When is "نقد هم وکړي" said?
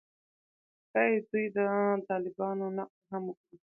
2.77-3.57